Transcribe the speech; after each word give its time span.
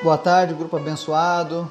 Boa 0.00 0.16
tarde, 0.16 0.54
grupo 0.54 0.76
abençoado. 0.76 1.68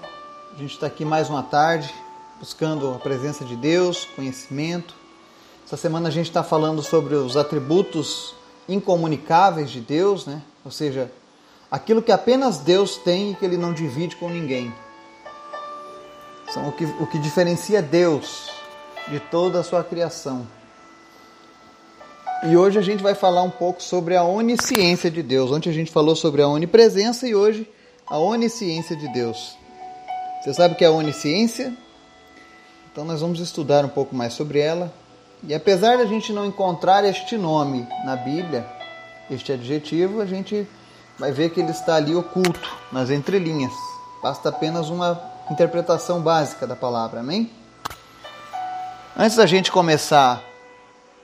A 0.53 0.59
gente 0.59 0.73
está 0.73 0.85
aqui 0.85 1.05
mais 1.05 1.29
uma 1.29 1.41
tarde 1.41 1.93
buscando 2.37 2.93
a 2.93 2.99
presença 2.99 3.45
de 3.45 3.55
Deus, 3.55 4.03
conhecimento. 4.17 4.93
Essa 5.65 5.77
semana 5.77 6.09
a 6.09 6.11
gente 6.11 6.27
está 6.27 6.43
falando 6.43 6.83
sobre 6.83 7.15
os 7.15 7.37
atributos 7.37 8.35
incomunicáveis 8.67 9.71
de 9.71 9.79
Deus, 9.79 10.25
né? 10.25 10.41
Ou 10.65 10.69
seja, 10.69 11.09
aquilo 11.71 12.01
que 12.01 12.11
apenas 12.11 12.57
Deus 12.57 12.97
tem 12.97 13.31
e 13.31 13.35
que 13.35 13.45
Ele 13.45 13.55
não 13.55 13.71
divide 13.71 14.17
com 14.17 14.29
ninguém. 14.29 14.73
São 16.49 16.67
o 16.67 16.73
que, 16.73 16.83
o 16.83 17.07
que 17.07 17.17
diferencia 17.19 17.81
Deus 17.81 18.51
de 19.07 19.21
toda 19.21 19.61
a 19.61 19.63
sua 19.63 19.85
criação. 19.85 20.45
E 22.43 22.57
hoje 22.57 22.77
a 22.77 22.83
gente 22.83 23.01
vai 23.01 23.15
falar 23.15 23.43
um 23.43 23.49
pouco 23.49 23.81
sobre 23.81 24.17
a 24.17 24.23
onisciência 24.25 25.09
de 25.09 25.23
Deus. 25.23 25.49
Ontem 25.49 25.69
a 25.69 25.73
gente 25.73 25.91
falou 25.91 26.13
sobre 26.13 26.41
a 26.41 26.47
onipresença 26.49 27.25
e 27.25 27.33
hoje 27.33 27.71
a 28.09 28.17
onisciência 28.17 28.95
de 28.95 29.07
Deus. 29.09 29.57
Você 30.41 30.53
sabe 30.53 30.73
o 30.73 30.77
que 30.77 30.83
é 30.85 30.87
a 30.87 30.91
onisciência? 30.91 31.73
Então 32.91 33.03
nós 33.03 33.21
vamos 33.21 33.39
estudar 33.39 33.83
um 33.83 33.89
pouco 33.89 34.15
mais 34.15 34.33
sobre 34.33 34.59
ela. 34.59 34.93
E 35.43 35.53
apesar 35.53 35.97
de 35.97 36.03
a 36.03 36.05
gente 36.05 36.31
não 36.31 36.45
encontrar 36.45 37.03
este 37.03 37.37
nome 37.37 37.87
na 38.05 38.15
Bíblia, 38.15 38.65
este 39.29 39.51
adjetivo, 39.51 40.21
a 40.21 40.25
gente 40.25 40.67
vai 41.19 41.31
ver 41.31 41.49
que 41.49 41.59
ele 41.59 41.71
está 41.71 41.95
ali 41.95 42.15
oculto, 42.15 42.75
nas 42.91 43.09
entrelinhas. 43.09 43.73
Basta 44.23 44.49
apenas 44.49 44.89
uma 44.89 45.21
interpretação 45.51 46.21
básica 46.21 46.65
da 46.65 46.75
palavra, 46.75 47.19
amém? 47.19 47.51
Antes 49.15 49.35
da 49.35 49.45
gente 49.45 49.71
começar 49.71 50.41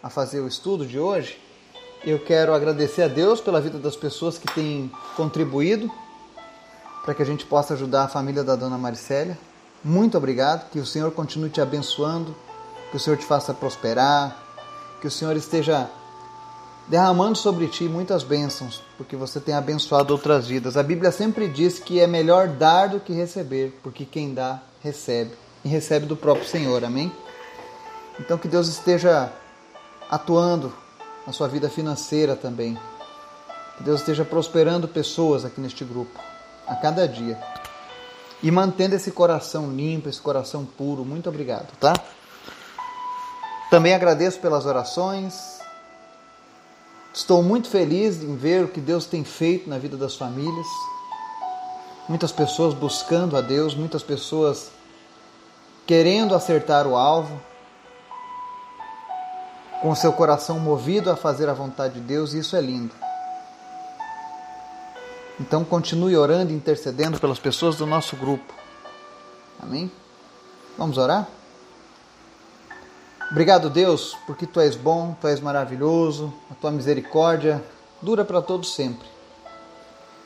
a 0.01 0.09
fazer 0.09 0.41
o 0.41 0.47
estudo 0.47 0.85
de 0.85 0.99
hoje, 0.99 1.39
eu 2.03 2.19
quero 2.19 2.53
agradecer 2.53 3.03
a 3.03 3.07
Deus 3.07 3.39
pela 3.39 3.61
vida 3.61 3.79
das 3.79 3.95
pessoas 3.95 4.37
que 4.37 4.53
têm 4.53 4.91
contribuído 5.15 5.89
para 7.03 7.13
que 7.13 7.21
a 7.21 7.25
gente 7.25 7.45
possa 7.45 7.73
ajudar 7.73 8.03
a 8.03 8.07
família 8.07 8.43
da 8.43 8.55
dona 8.55 8.77
Maricélia. 8.77 9.37
Muito 9.83 10.17
obrigado, 10.17 10.69
que 10.69 10.79
o 10.79 10.85
Senhor 10.85 11.11
continue 11.11 11.49
te 11.49 11.59
abençoando, 11.59 12.33
que 12.89 12.97
o 12.97 12.99
Senhor 12.99 13.17
te 13.17 13.25
faça 13.25 13.53
prosperar, 13.53 14.37
que 15.01 15.07
o 15.07 15.11
Senhor 15.11 15.35
esteja 15.35 15.89
derramando 16.87 17.37
sobre 17.37 17.67
ti 17.67 17.83
muitas 17.85 18.23
bênçãos, 18.23 18.81
porque 18.97 19.15
você 19.15 19.39
tem 19.39 19.53
abençoado 19.53 20.13
outras 20.13 20.47
vidas. 20.47 20.77
A 20.77 20.83
Bíblia 20.83 21.11
sempre 21.11 21.49
diz 21.49 21.79
que 21.79 21.99
é 21.99 22.07
melhor 22.07 22.47
dar 22.47 22.87
do 22.87 22.99
que 23.01 23.13
receber, 23.13 23.77
porque 23.83 24.05
quem 24.05 24.33
dá, 24.33 24.61
recebe. 24.81 25.31
E 25.65 25.67
recebe 25.67 26.05
do 26.05 26.15
próprio 26.15 26.47
Senhor, 26.47 26.83
amém? 26.83 27.11
Então 28.19 28.37
que 28.37 28.47
Deus 28.47 28.67
esteja 28.67 29.31
atuando 30.09 30.73
na 31.25 31.33
sua 31.33 31.47
vida 31.47 31.69
financeira 31.69 32.35
também. 32.35 32.77
Que 33.77 33.83
Deus 33.83 34.01
esteja 34.01 34.23
prosperando 34.23 34.87
pessoas 34.87 35.43
aqui 35.43 35.59
neste 35.59 35.83
grupo 35.83 36.32
a 36.67 36.75
cada 36.75 37.07
dia. 37.07 37.37
E 38.41 38.51
mantendo 38.51 38.95
esse 38.95 39.11
coração 39.11 39.71
limpo, 39.71 40.09
esse 40.09 40.21
coração 40.21 40.65
puro. 40.65 41.05
Muito 41.05 41.29
obrigado, 41.29 41.71
tá? 41.79 41.93
Também 43.69 43.93
agradeço 43.93 44.39
pelas 44.39 44.65
orações. 44.65 45.59
Estou 47.13 47.41
muito 47.41 47.69
feliz 47.69 48.21
em 48.21 48.35
ver 48.35 48.65
o 48.65 48.67
que 48.67 48.81
Deus 48.81 49.05
tem 49.05 49.23
feito 49.23 49.69
na 49.69 49.77
vida 49.77 49.95
das 49.95 50.15
famílias. 50.15 50.67
Muitas 52.07 52.31
pessoas 52.31 52.73
buscando 52.73 53.37
a 53.37 53.41
Deus, 53.41 53.75
muitas 53.75 54.03
pessoas 54.03 54.71
querendo 55.85 56.35
acertar 56.35 56.87
o 56.87 56.95
alvo, 56.95 57.39
com 59.81 59.93
seu 59.95 60.11
coração 60.13 60.59
movido 60.59 61.11
a 61.11 61.15
fazer 61.15 61.49
a 61.49 61.53
vontade 61.53 61.95
de 61.95 61.99
Deus, 62.01 62.33
e 62.33 62.39
isso 62.39 62.55
é 62.55 62.61
lindo. 62.61 62.93
Então 65.39 65.63
continue 65.63 66.15
orando 66.15 66.51
e 66.51 66.55
intercedendo 66.55 67.19
pelas 67.19 67.39
pessoas 67.39 67.75
do 67.75 67.87
nosso 67.87 68.15
grupo. 68.15 68.53
Amém? 69.61 69.91
Vamos 70.77 70.97
orar? 70.97 71.27
Obrigado, 73.31 73.69
Deus, 73.69 74.15
porque 74.27 74.45
tu 74.45 74.59
és 74.59 74.75
bom, 74.75 75.15
tu 75.19 75.27
és 75.27 75.39
maravilhoso, 75.39 76.31
a 76.51 76.53
tua 76.53 76.69
misericórdia 76.69 77.63
dura 77.99 78.23
para 78.23 78.41
todos 78.43 78.75
sempre. 78.75 79.07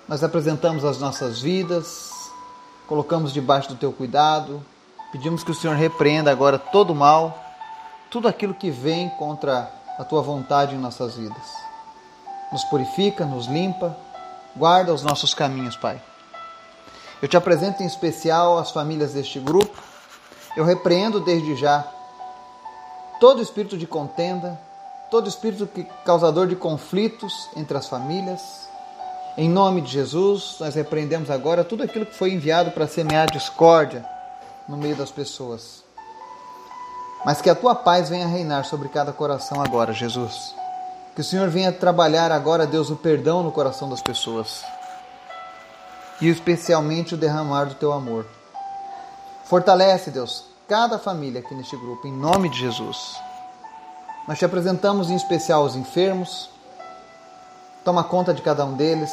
Nós 0.10 0.24
apresentamos 0.24 0.84
as 0.84 1.00
nossas 1.00 1.40
vidas, 1.40 2.12
colocamos 2.86 3.32
debaixo 3.32 3.70
do 3.70 3.76
teu 3.76 3.94
cuidado, 3.94 4.62
pedimos 5.12 5.44
que 5.44 5.52
o 5.52 5.56
Senhor 5.56 5.76
repreenda 5.76 6.32
agora 6.32 6.60
todo 6.60 6.92
o 6.92 6.96
mal, 6.96 7.38
tudo 8.10 8.28
aquilo 8.28 8.54
que 8.54 8.70
vem 8.70 9.10
contra 9.12 9.72
a 9.98 10.04
tua 10.04 10.22
vontade 10.22 10.76
em 10.76 10.80
nossas 10.80 11.16
vidas. 11.16 11.56
Nos 12.52 12.64
purifica, 12.66 13.26
nos 13.26 13.48
limpa 13.48 13.96
Guarda 14.58 14.92
os 14.92 15.04
nossos 15.04 15.36
caminhos, 15.36 15.76
Pai. 15.76 16.02
Eu 17.22 17.28
te 17.28 17.38
apresento 17.38 17.84
em 17.84 17.86
especial 17.86 18.58
as 18.58 18.72
famílias 18.72 19.14
deste 19.14 19.40
grupo. 19.40 19.78
Eu 20.56 20.66
repreendo 20.66 21.20
desde 21.20 21.56
já 21.56 21.88
todo 23.20 23.42
espírito 23.42 23.78
de 23.78 23.86
contenda, 23.86 24.60
todo 25.12 25.30
espírito 25.30 25.70
causador 26.04 26.48
de 26.48 26.56
conflitos 26.56 27.50
entre 27.56 27.78
as 27.78 27.88
famílias. 27.88 28.68
Em 29.38 29.48
nome 29.48 29.82
de 29.82 29.92
Jesus, 29.92 30.56
nós 30.60 30.74
repreendemos 30.74 31.30
agora 31.30 31.64
tudo 31.64 31.84
aquilo 31.84 32.08
que 32.08 32.16
foi 32.16 32.32
enviado 32.32 32.72
para 32.72 32.88
semear 32.88 33.30
discórdia 33.30 34.04
no 34.68 34.76
meio 34.76 34.96
das 34.96 35.12
pessoas. 35.12 35.84
Mas 37.24 37.42
que 37.42 37.50
a 37.50 37.56
tua 37.56 37.76
paz 37.76 38.10
venha 38.10 38.26
reinar 38.26 38.66
sobre 38.66 38.90
cada 38.90 39.14
coração 39.14 39.62
agora, 39.62 39.94
Jesus. 39.94 40.56
Que 41.18 41.22
o 41.22 41.24
Senhor 41.24 41.50
venha 41.50 41.72
trabalhar 41.72 42.32
agora, 42.32 42.68
Deus, 42.68 42.92
o 42.92 42.96
perdão 42.96 43.42
no 43.42 43.52
coração 43.52 43.90
das 43.90 44.04
pessoas. 44.04 44.64
E 46.22 46.30
especialmente 46.30 47.16
o 47.16 47.18
derramar 47.18 47.66
do 47.66 47.74
teu 47.74 47.92
amor. 47.92 48.24
Fortalece, 49.46 50.12
Deus, 50.12 50.46
cada 50.68 51.00
família 51.00 51.40
aqui 51.40 51.56
neste 51.56 51.76
grupo, 51.76 52.06
em 52.08 52.14
nome 52.14 52.50
de 52.50 52.60
Jesus. 52.60 53.20
Nós 54.28 54.38
te 54.38 54.46
apresentamos 54.46 55.10
em 55.10 55.16
especial 55.16 55.64
os 55.64 55.76
enfermos. 55.76 56.52
Toma 57.84 58.04
conta 58.04 58.32
de 58.32 58.44
cada 58.44 58.64
um 58.64 58.76
deles. 58.76 59.12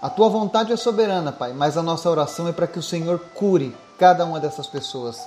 A 0.00 0.08
tua 0.08 0.28
vontade 0.28 0.72
é 0.72 0.76
soberana, 0.76 1.32
Pai, 1.32 1.52
mas 1.52 1.76
a 1.76 1.82
nossa 1.82 2.08
oração 2.08 2.46
é 2.46 2.52
para 2.52 2.68
que 2.68 2.78
o 2.78 2.82
Senhor 2.82 3.18
cure 3.34 3.76
cada 3.98 4.24
uma 4.24 4.38
dessas 4.38 4.68
pessoas. 4.68 5.18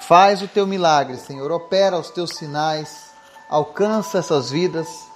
Faz 0.00 0.42
o 0.42 0.48
teu 0.48 0.66
milagre, 0.66 1.16
Senhor. 1.16 1.52
Opera 1.52 1.96
os 1.96 2.10
teus 2.10 2.30
sinais. 2.30 3.12
Alcança 3.48 4.18
essas 4.18 4.50
vidas 4.50 5.06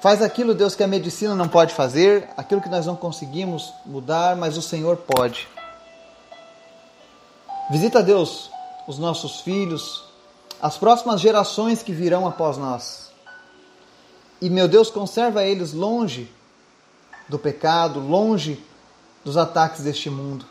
Faz 0.00 0.20
aquilo, 0.20 0.54
Deus, 0.54 0.74
que 0.74 0.82
a 0.82 0.86
medicina 0.86 1.34
não 1.34 1.48
pode 1.48 1.74
fazer, 1.74 2.28
aquilo 2.36 2.60
que 2.60 2.68
nós 2.68 2.86
não 2.86 2.94
conseguimos 2.94 3.72
mudar, 3.84 4.36
mas 4.36 4.56
o 4.56 4.62
Senhor 4.62 4.96
pode. 4.98 5.48
Visita, 7.70 8.02
Deus, 8.02 8.50
os 8.86 8.98
nossos 8.98 9.40
filhos, 9.40 10.04
as 10.60 10.76
próximas 10.76 11.20
gerações 11.20 11.82
que 11.82 11.92
virão 11.92 12.26
após 12.26 12.56
nós. 12.56 13.10
E, 14.40 14.50
meu 14.50 14.68
Deus, 14.68 14.90
conserva 14.90 15.44
eles 15.44 15.72
longe 15.72 16.30
do 17.28 17.38
pecado, 17.38 17.98
longe 17.98 18.62
dos 19.24 19.36
ataques 19.36 19.82
deste 19.82 20.10
mundo. 20.10 20.44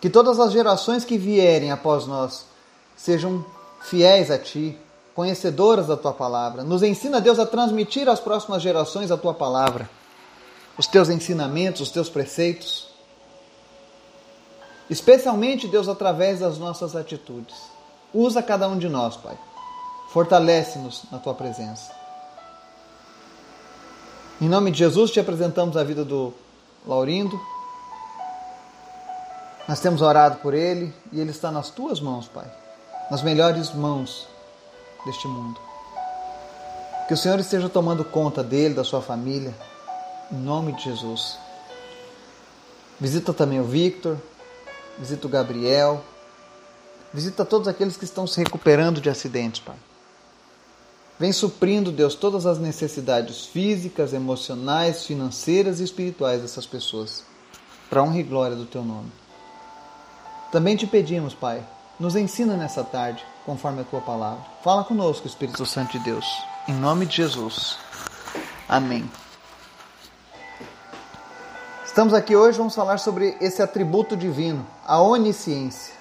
Que 0.00 0.08
todas 0.08 0.38
as 0.38 0.52
gerações 0.52 1.04
que 1.04 1.18
vierem 1.18 1.70
após 1.72 2.06
nós 2.06 2.46
sejam 2.96 3.44
fiéis 3.82 4.30
a 4.30 4.38
Ti, 4.38 4.78
conhecedoras 5.16 5.86
da 5.86 5.96
tua 5.96 6.12
palavra. 6.12 6.62
Nos 6.62 6.82
ensina, 6.82 7.22
Deus, 7.22 7.38
a 7.38 7.46
transmitir 7.46 8.06
às 8.06 8.20
próximas 8.20 8.62
gerações 8.62 9.10
a 9.10 9.16
tua 9.16 9.32
palavra, 9.32 9.88
os 10.76 10.86
teus 10.86 11.08
ensinamentos, 11.08 11.80
os 11.80 11.90
teus 11.90 12.10
preceitos. 12.10 12.88
Especialmente, 14.90 15.66
Deus, 15.66 15.88
através 15.88 16.40
das 16.40 16.58
nossas 16.58 16.94
atitudes. 16.94 17.56
Usa 18.12 18.42
cada 18.42 18.68
um 18.68 18.76
de 18.76 18.90
nós, 18.90 19.16
Pai. 19.16 19.36
Fortalece-nos 20.10 21.04
na 21.10 21.18
tua 21.18 21.32
presença. 21.34 21.90
Em 24.38 24.50
nome 24.50 24.70
de 24.70 24.78
Jesus, 24.78 25.10
te 25.10 25.18
apresentamos 25.18 25.78
a 25.78 25.82
vida 25.82 26.04
do 26.04 26.32
Laurindo. 26.86 27.40
Nós 29.66 29.80
temos 29.80 30.02
orado 30.02 30.36
por 30.36 30.52
ele 30.52 30.94
e 31.10 31.18
ele 31.18 31.30
está 31.30 31.50
nas 31.50 31.70
tuas 31.70 32.00
mãos, 32.00 32.28
Pai. 32.28 32.46
Nas 33.10 33.22
melhores 33.22 33.72
mãos 33.72 34.35
deste 35.06 35.26
mundo. 35.26 35.58
Que 37.08 37.14
o 37.14 37.16
Senhor 37.16 37.38
esteja 37.38 37.68
tomando 37.68 38.04
conta 38.04 38.42
dele, 38.42 38.74
da 38.74 38.84
sua 38.84 39.00
família, 39.00 39.54
em 40.30 40.36
nome 40.36 40.72
de 40.72 40.84
Jesus. 40.84 41.38
Visita 43.00 43.32
também 43.32 43.60
o 43.60 43.64
Victor, 43.64 44.18
visita 44.98 45.26
o 45.26 45.30
Gabriel, 45.30 46.02
visita 47.14 47.44
todos 47.44 47.68
aqueles 47.68 47.96
que 47.96 48.04
estão 48.04 48.26
se 48.26 48.42
recuperando 48.42 49.00
de 49.00 49.08
acidentes, 49.08 49.60
Pai. 49.60 49.76
Vem 51.18 51.32
suprindo, 51.32 51.90
Deus, 51.90 52.14
todas 52.14 52.44
as 52.44 52.58
necessidades 52.58 53.46
físicas, 53.46 54.12
emocionais, 54.12 55.06
financeiras 55.06 55.80
e 55.80 55.84
espirituais 55.84 56.42
dessas 56.42 56.66
pessoas, 56.66 57.24
para 57.88 58.02
honra 58.02 58.18
e 58.18 58.22
glória 58.22 58.56
do 58.56 58.66
Teu 58.66 58.84
nome. 58.84 59.10
Também 60.52 60.76
te 60.76 60.86
pedimos, 60.86 61.34
Pai, 61.34 61.64
nos 61.98 62.16
ensina 62.16 62.56
nessa 62.56 62.84
tarde, 62.84 63.24
conforme 63.46 63.82
a 63.82 63.84
tua 63.84 64.00
palavra. 64.00 64.44
Fala 64.62 64.82
conosco, 64.82 65.26
Espírito 65.26 65.64
Santo 65.64 65.92
de 65.92 66.00
Deus. 66.00 66.26
Em 66.66 66.74
nome 66.74 67.06
de 67.06 67.16
Jesus. 67.16 67.78
Amém. 68.68 69.08
Estamos 71.86 72.12
aqui 72.12 72.34
hoje, 72.34 72.58
vamos 72.58 72.74
falar 72.74 72.98
sobre 72.98 73.36
esse 73.40 73.62
atributo 73.62 74.16
divino, 74.16 74.66
a 74.84 75.00
onisciência. 75.00 75.94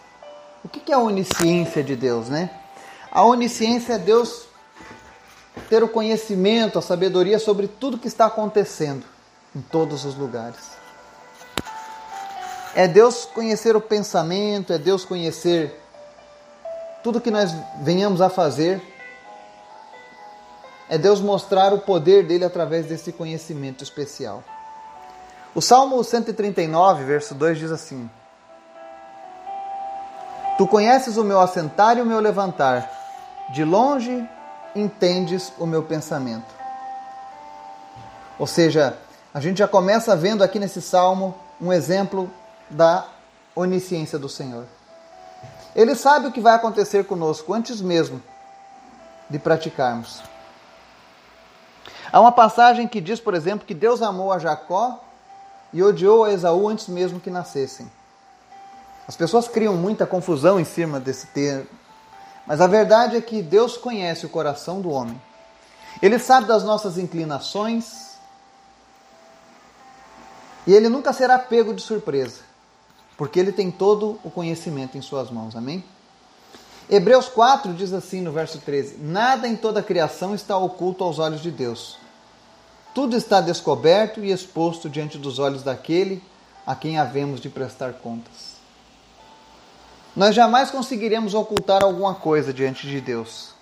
O 0.64 0.68
que 0.68 0.92
é 0.92 0.96
a 0.96 1.00
onisciência 1.00 1.84
de 1.84 1.96
Deus, 1.96 2.28
né? 2.28 2.50
A 3.12 3.24
onisciência 3.24 3.94
é 3.94 3.98
Deus 4.00 4.48
ter 5.70 5.84
o 5.84 5.88
conhecimento, 5.88 6.80
a 6.80 6.82
sabedoria 6.82 7.38
sobre 7.38 7.68
tudo 7.68 8.00
que 8.00 8.08
está 8.08 8.26
acontecendo 8.26 9.06
em 9.56 9.62
todos 9.62 10.04
os 10.04 10.16
lugares. 10.16 10.72
É 12.74 12.88
Deus 12.88 13.24
conhecer 13.24 13.76
o 13.76 13.80
pensamento, 13.80 14.74
é 14.74 14.78
Deus 14.78 15.06
conhecer 15.06 15.85
tudo 17.06 17.22
que 17.22 17.30
nós 17.30 17.52
venhamos 17.84 18.20
a 18.20 18.30
fazer. 18.30 18.82
É 20.90 20.98
Deus 20.98 21.22
mostrar 21.22 21.72
o 21.72 21.78
poder 21.78 22.26
dele 22.26 22.44
através 22.44 22.88
desse 22.88 23.12
conhecimento 23.12 23.84
especial. 23.84 24.44
O 25.54 25.62
Salmo 25.62 26.04
139, 26.04 27.04
verso 27.04 27.36
2 27.36 27.60
diz 27.60 27.72
assim: 27.72 28.10
Tu 30.58 30.66
conheces 30.66 31.16
o 31.18 31.24
meu 31.24 31.40
assentar 31.40 31.96
e 32.00 32.02
o 32.02 32.06
meu 32.08 32.20
levantar, 32.20 32.90
de 33.54 33.64
longe 33.64 34.28
entendes 34.76 35.54
o 35.60 35.68
meu 35.68 35.84
pensamento. 35.84 36.56
Ou 38.40 38.48
seja, 38.48 38.98
a 39.32 39.40
gente 39.40 39.60
já 39.60 39.68
começa 39.68 40.16
vendo 40.16 40.44
aqui 40.44 40.58
nesse 40.58 40.82
salmo 40.82 41.36
um 41.62 41.72
exemplo 41.72 42.32
da 42.68 43.06
onisciência 43.56 44.18
do 44.18 44.28
Senhor. 44.28 44.66
Ele 45.76 45.94
sabe 45.94 46.28
o 46.28 46.32
que 46.32 46.40
vai 46.40 46.56
acontecer 46.56 47.06
conosco 47.06 47.54
antes 47.54 47.82
mesmo 47.82 48.22
de 49.30 49.38
praticarmos. 49.38 50.22
Há 52.12 52.22
uma 52.22 52.32
passagem 52.32 52.88
que 52.88 53.02
diz, 53.02 53.20
por 53.20 53.34
exemplo, 53.34 53.68
que 53.68 53.74
Deus 53.74 54.02
amou 54.02 54.32
a 54.32 54.40
Jacó 54.40 55.04
e 55.74 55.84
odiou 55.84 56.24
a 56.24 56.32
Esaú 56.32 56.70
antes 56.70 56.88
mesmo 56.88 57.20
que 57.20 57.30
nascessem. 57.30 57.92
As 59.08 59.16
pessoas 59.16 59.48
criam 59.48 59.76
muita 59.76 60.06
confusão 60.06 60.60
em 60.60 60.64
cima 60.64 61.00
desse 61.00 61.28
termo, 61.28 61.68
mas 62.48 62.62
a 62.62 62.68
verdade 62.68 63.18
é 63.18 63.22
que 63.22 63.42
Deus 63.42 63.76
conhece 63.76 64.26
o 64.26 64.30
coração 64.30 64.80
do 64.80 64.90
homem. 64.90 65.22
Ele 66.02 66.18
sabe 66.18 66.48
das 66.48 66.64
nossas 66.64 66.98
inclinações 66.98 68.16
e 70.66 70.74
ele 70.74 70.90
nunca 70.90 71.14
será 71.14 71.38
pego 71.38 71.74
de 71.74 71.82
surpresa, 71.82 72.42
porque 73.18 73.40
ele 73.40 73.52
tem 73.52 73.72
todo 73.72 74.20
o 74.24 74.30
conhecimento 74.30 74.98
em 74.98 75.02
suas 75.02 75.30
mãos. 75.30 75.56
Amém? 75.56 75.84
Hebreus 76.90 77.28
4 77.28 77.74
diz 77.74 77.94
assim 77.94 78.22
no 78.22 78.32
verso 78.32 78.60
13: 78.60 78.98
Nada 79.00 79.48
em 79.48 79.56
toda 79.56 79.80
a 79.80 79.84
criação 79.84 80.36
está 80.36 80.58
oculto 80.58 81.04
aos 81.04 81.20
olhos 81.20 81.42
de 81.42 81.52
Deus 81.52 81.98
tudo 82.96 83.18
está 83.18 83.42
descoberto 83.42 84.24
e 84.24 84.32
exposto 84.32 84.90
diante 84.90 85.18
dos 85.18 85.38
olhos 85.38 85.62
daquele 85.62 86.24
a 86.66 86.74
quem 86.74 86.98
havemos 86.98 87.42
de 87.42 87.50
prestar 87.50 87.92
contas. 87.96 88.56
Nós 90.16 90.34
jamais 90.34 90.72
conseguiremos 90.72 91.34
ocultar 91.34 91.84
alguma 91.84 92.16
coisa 92.16 92.54
diante 92.54 92.88
de 92.88 93.02
Deus, 93.02 93.54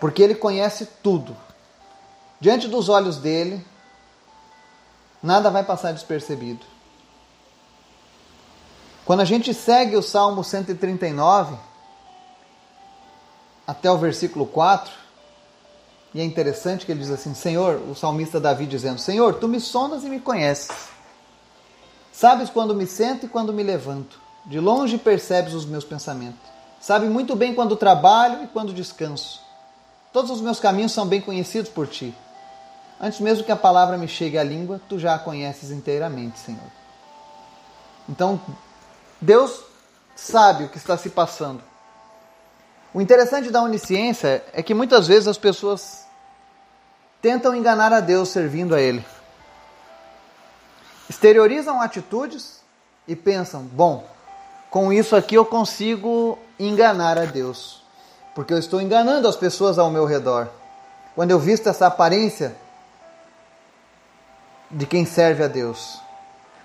porque 0.00 0.20
Ele 0.20 0.34
conhece 0.34 0.86
tudo. 1.04 1.36
Diante 2.40 2.66
dos 2.66 2.88
olhos 2.88 3.18
dele, 3.18 3.64
nada 5.22 5.48
vai 5.48 5.62
passar 5.62 5.92
despercebido. 5.92 6.66
Quando 9.08 9.20
a 9.20 9.24
gente 9.24 9.54
segue 9.54 9.96
o 9.96 10.02
Salmo 10.02 10.44
139, 10.44 11.56
até 13.66 13.90
o 13.90 13.96
versículo 13.96 14.44
4, 14.44 14.92
e 16.12 16.20
é 16.20 16.24
interessante 16.24 16.84
que 16.84 16.92
ele 16.92 17.00
diz 17.00 17.10
assim: 17.10 17.32
Senhor, 17.32 17.80
o 17.88 17.94
salmista 17.94 18.38
Davi 18.38 18.66
dizendo: 18.66 18.98
Senhor, 18.98 19.36
tu 19.36 19.48
me 19.48 19.60
sondas 19.60 20.04
e 20.04 20.10
me 20.10 20.20
conheces. 20.20 20.90
Sabes 22.12 22.50
quando 22.50 22.74
me 22.74 22.86
sento 22.86 23.24
e 23.24 23.30
quando 23.30 23.50
me 23.50 23.62
levanto. 23.62 24.20
De 24.44 24.60
longe 24.60 24.98
percebes 24.98 25.54
os 25.54 25.64
meus 25.64 25.84
pensamentos. 25.86 26.46
Sabe 26.78 27.06
muito 27.06 27.34
bem 27.34 27.54
quando 27.54 27.76
trabalho 27.76 28.44
e 28.44 28.46
quando 28.48 28.74
descanso. 28.74 29.40
Todos 30.12 30.30
os 30.30 30.42
meus 30.42 30.60
caminhos 30.60 30.92
são 30.92 31.06
bem 31.06 31.22
conhecidos 31.22 31.70
por 31.70 31.86
ti. 31.86 32.14
Antes 33.00 33.20
mesmo 33.20 33.42
que 33.42 33.52
a 33.52 33.56
palavra 33.56 33.96
me 33.96 34.06
chegue 34.06 34.36
à 34.36 34.44
língua, 34.44 34.78
tu 34.86 34.98
já 34.98 35.14
a 35.14 35.18
conheces 35.18 35.70
inteiramente, 35.70 36.38
Senhor. 36.38 36.70
Então, 38.06 38.38
Deus 39.20 39.62
sabe 40.14 40.64
o 40.64 40.68
que 40.68 40.78
está 40.78 40.96
se 40.96 41.10
passando. 41.10 41.62
O 42.92 43.00
interessante 43.00 43.50
da 43.50 43.62
onisciência 43.62 44.44
é 44.52 44.62
que 44.62 44.74
muitas 44.74 45.06
vezes 45.06 45.28
as 45.28 45.38
pessoas 45.38 46.06
tentam 47.20 47.54
enganar 47.54 47.92
a 47.92 48.00
Deus 48.00 48.28
servindo 48.28 48.74
a 48.74 48.80
Ele. 48.80 49.04
Exteriorizam 51.08 51.80
atitudes 51.80 52.60
e 53.06 53.14
pensam: 53.14 53.62
bom, 53.62 54.06
com 54.70 54.92
isso 54.92 55.16
aqui 55.16 55.34
eu 55.34 55.44
consigo 55.44 56.38
enganar 56.58 57.18
a 57.18 57.24
Deus, 57.24 57.82
porque 58.34 58.52
eu 58.52 58.58
estou 58.58 58.80
enganando 58.80 59.28
as 59.28 59.36
pessoas 59.36 59.78
ao 59.78 59.90
meu 59.90 60.04
redor. 60.04 60.48
Quando 61.14 61.30
eu 61.30 61.38
visto 61.38 61.68
essa 61.68 61.86
aparência 61.86 62.56
de 64.70 64.86
quem 64.86 65.04
serve 65.04 65.42
a 65.42 65.48
Deus. 65.48 66.00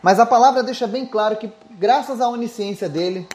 Mas 0.03 0.19
a 0.19 0.25
palavra 0.25 0.61
deixa 0.61 0.85
bem 0.85 1.05
claro 1.05 1.37
que, 1.37 1.49
graças 1.71 2.19
à 2.19 2.27
onisciência 2.27 2.89
dele, 2.89 3.25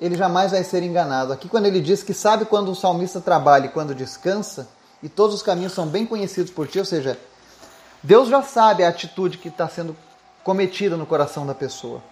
ele 0.00 0.16
jamais 0.16 0.50
vai 0.50 0.64
ser 0.64 0.82
enganado. 0.82 1.32
Aqui, 1.32 1.48
quando 1.48 1.66
ele 1.66 1.80
diz 1.80 2.02
que 2.02 2.12
sabe 2.12 2.44
quando 2.44 2.72
o 2.72 2.74
salmista 2.74 3.20
trabalha 3.20 3.66
e 3.66 3.70
quando 3.70 3.94
descansa, 3.94 4.68
e 5.00 5.08
todos 5.08 5.36
os 5.36 5.42
caminhos 5.42 5.72
são 5.72 5.86
bem 5.86 6.04
conhecidos 6.04 6.50
por 6.50 6.66
ti, 6.66 6.80
ou 6.80 6.84
seja, 6.84 7.16
Deus 8.02 8.28
já 8.28 8.42
sabe 8.42 8.82
a 8.82 8.88
atitude 8.88 9.38
que 9.38 9.48
está 9.48 9.68
sendo 9.68 9.96
cometida 10.42 10.96
no 10.96 11.06
coração 11.06 11.46
da 11.46 11.54
pessoa. 11.54 12.02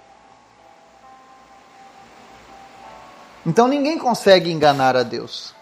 Então 3.44 3.66
ninguém 3.66 3.98
consegue 3.98 4.52
enganar 4.52 4.96
a 4.96 5.02
Deus. 5.02 5.54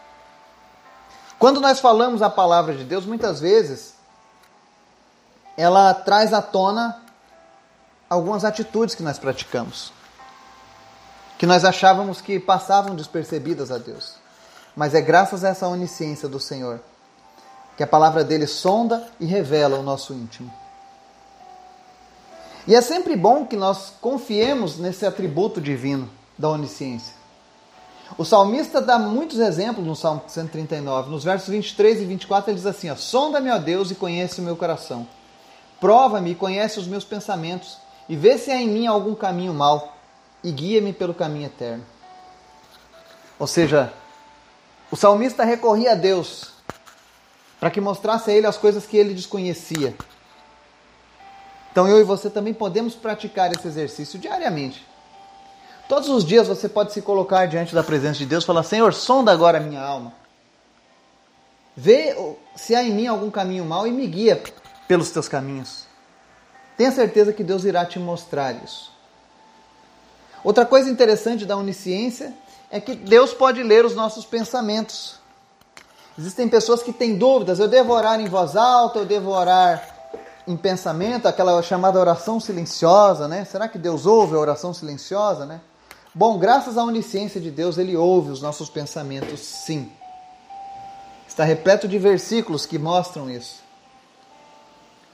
Quando 1.38 1.58
nós 1.58 1.80
falamos 1.80 2.20
a 2.20 2.28
palavra 2.28 2.74
de 2.74 2.84
Deus, 2.84 3.06
muitas 3.06 3.40
vezes 3.40 3.94
ela 5.56 5.94
traz 5.94 6.34
à 6.34 6.42
tona 6.42 7.05
algumas 8.08 8.44
atitudes 8.44 8.94
que 8.94 9.02
nós 9.02 9.18
praticamos 9.18 9.92
que 11.38 11.46
nós 11.46 11.64
achávamos 11.64 12.20
que 12.20 12.40
passavam 12.40 12.94
despercebidas 12.94 13.70
a 13.70 13.78
Deus. 13.78 14.14
Mas 14.74 14.94
é 14.94 15.00
graças 15.00 15.44
a 15.44 15.48
essa 15.48 15.68
onisciência 15.68 16.28
do 16.28 16.40
Senhor 16.40 16.80
que 17.76 17.82
a 17.82 17.86
palavra 17.86 18.24
dele 18.24 18.46
sonda 18.46 19.06
e 19.20 19.26
revela 19.26 19.78
o 19.78 19.82
nosso 19.82 20.14
íntimo. 20.14 20.50
E 22.66 22.74
é 22.74 22.80
sempre 22.80 23.14
bom 23.14 23.44
que 23.44 23.56
nós 23.56 23.92
confiemos 24.00 24.78
nesse 24.78 25.04
atributo 25.04 25.60
divino 25.60 26.10
da 26.38 26.48
onisciência. 26.48 27.14
O 28.16 28.24
salmista 28.24 28.80
dá 28.80 28.98
muitos 28.98 29.38
exemplos 29.38 29.86
no 29.86 29.94
Salmo 29.94 30.22
139. 30.26 31.10
Nos 31.10 31.22
versos 31.22 31.48
23 31.48 32.00
e 32.00 32.04
24 32.06 32.50
ele 32.50 32.56
diz 32.56 32.66
assim: 32.66 32.94
Sonda-me, 32.96 33.50
ó 33.50 33.58
Deus, 33.58 33.90
e 33.90 33.94
conhece 33.94 34.40
o 34.40 34.44
meu 34.44 34.56
coração. 34.56 35.06
Prova-me 35.80 36.30
e 36.30 36.34
conhece 36.34 36.78
os 36.78 36.86
meus 36.86 37.04
pensamentos, 37.04 37.78
e 38.08 38.16
vê 38.16 38.38
se 38.38 38.50
há 38.50 38.56
em 38.56 38.68
mim 38.68 38.86
algum 38.86 39.14
caminho 39.14 39.52
mau 39.52 39.96
e 40.42 40.50
guia-me 40.50 40.92
pelo 40.92 41.14
caminho 41.14 41.46
eterno. 41.46 41.84
Ou 43.38 43.46
seja, 43.46 43.92
o 44.90 44.96
salmista 44.96 45.44
recorria 45.44 45.92
a 45.92 45.94
Deus 45.94 46.52
para 47.58 47.70
que 47.70 47.80
mostrasse 47.80 48.30
a 48.30 48.34
ele 48.34 48.46
as 48.46 48.56
coisas 48.56 48.86
que 48.86 48.96
ele 48.96 49.14
desconhecia. 49.14 49.94
Então 51.72 51.88
eu 51.88 52.00
e 52.00 52.04
você 52.04 52.30
também 52.30 52.54
podemos 52.54 52.94
praticar 52.94 53.52
esse 53.52 53.66
exercício 53.66 54.18
diariamente. 54.18 54.86
Todos 55.88 56.08
os 56.08 56.24
dias 56.24 56.48
você 56.48 56.68
pode 56.68 56.92
se 56.92 57.02
colocar 57.02 57.46
diante 57.46 57.74
da 57.74 57.82
presença 57.82 58.18
de 58.18 58.26
Deus 58.26 58.44
e 58.44 58.46
falar: 58.46 58.62
Senhor, 58.62 58.92
sonda 58.94 59.30
agora 59.32 59.58
a 59.58 59.60
minha 59.60 59.80
alma. 59.80 60.12
Vê 61.76 62.16
se 62.54 62.74
há 62.74 62.82
em 62.82 62.92
mim 62.92 63.06
algum 63.06 63.30
caminho 63.30 63.64
mau 63.64 63.86
e 63.86 63.92
me 63.92 64.06
guia 64.06 64.42
pelos 64.88 65.10
teus 65.10 65.28
caminhos. 65.28 65.85
Tenha 66.76 66.92
certeza 66.92 67.32
que 67.32 67.42
Deus 67.42 67.64
irá 67.64 67.84
te 67.84 67.98
mostrar 67.98 68.52
isso. 68.62 68.92
Outra 70.44 70.64
coisa 70.64 70.90
interessante 70.90 71.44
da 71.44 71.56
onisciência 71.56 72.32
é 72.70 72.80
que 72.80 72.94
Deus 72.94 73.32
pode 73.32 73.62
ler 73.62 73.84
os 73.84 73.94
nossos 73.94 74.24
pensamentos. 74.24 75.16
Existem 76.18 76.48
pessoas 76.48 76.82
que 76.82 76.92
têm 76.92 77.16
dúvidas: 77.16 77.58
eu 77.58 77.68
devo 77.68 77.92
orar 77.92 78.20
em 78.20 78.28
voz 78.28 78.56
alta, 78.56 79.00
eu 79.00 79.04
devo 79.04 79.30
orar 79.30 79.94
em 80.46 80.56
pensamento, 80.56 81.26
aquela 81.26 81.60
chamada 81.62 81.98
oração 81.98 82.38
silenciosa, 82.38 83.26
né? 83.26 83.44
Será 83.44 83.66
que 83.66 83.78
Deus 83.78 84.06
ouve 84.06 84.36
a 84.36 84.38
oração 84.38 84.72
silenciosa, 84.72 85.44
né? 85.44 85.60
Bom, 86.14 86.38
graças 86.38 86.78
à 86.78 86.84
onisciência 86.84 87.40
de 87.40 87.50
Deus, 87.50 87.76
ele 87.76 87.96
ouve 87.96 88.30
os 88.30 88.40
nossos 88.40 88.70
pensamentos, 88.70 89.40
sim. 89.40 89.90
Está 91.28 91.44
repleto 91.44 91.86
de 91.86 91.98
versículos 91.98 92.64
que 92.64 92.78
mostram 92.78 93.28
isso. 93.28 93.65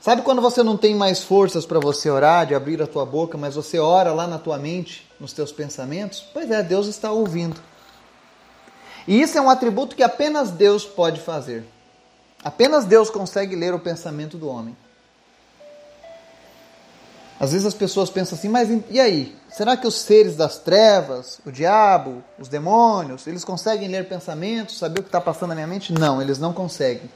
Sabe 0.02 0.22
quando 0.22 0.42
você 0.42 0.64
não 0.64 0.76
tem 0.76 0.96
mais 0.96 1.22
forças 1.22 1.64
para 1.64 1.78
você 1.78 2.10
orar, 2.10 2.44
de 2.44 2.56
abrir 2.56 2.82
a 2.82 2.88
tua 2.88 3.06
boca, 3.06 3.38
mas 3.38 3.54
você 3.54 3.78
ora 3.78 4.12
lá 4.12 4.26
na 4.26 4.36
tua 4.36 4.58
mente, 4.58 5.08
nos 5.20 5.32
teus 5.32 5.52
pensamentos? 5.52 6.24
Pois 6.34 6.50
é, 6.50 6.60
Deus 6.60 6.88
está 6.88 7.12
ouvindo. 7.12 7.60
E 9.06 9.22
isso 9.22 9.38
é 9.38 9.40
um 9.40 9.48
atributo 9.48 9.94
que 9.94 10.02
apenas 10.02 10.50
Deus 10.50 10.84
pode 10.84 11.20
fazer. 11.20 11.64
Apenas 12.42 12.84
Deus 12.84 13.10
consegue 13.10 13.54
ler 13.54 13.72
o 13.74 13.78
pensamento 13.78 14.36
do 14.36 14.48
homem. 14.48 14.76
Às 17.38 17.52
vezes 17.52 17.68
as 17.68 17.74
pessoas 17.74 18.10
pensam 18.10 18.36
assim, 18.36 18.48
mas 18.48 18.70
e 18.90 18.98
aí? 18.98 19.36
Será 19.50 19.76
que 19.76 19.86
os 19.86 20.00
seres 20.00 20.34
das 20.34 20.58
trevas, 20.58 21.38
o 21.46 21.52
diabo, 21.52 22.24
os 22.40 22.48
demônios, 22.48 23.28
eles 23.28 23.44
conseguem 23.44 23.86
ler 23.86 24.08
pensamentos, 24.08 24.78
saber 24.78 24.98
o 24.98 25.02
que 25.04 25.08
está 25.08 25.20
passando 25.20 25.50
na 25.50 25.54
minha 25.54 25.66
mente? 25.68 25.92
Não, 25.92 26.20
eles 26.20 26.40
não 26.40 26.52
conseguem. 26.52 27.08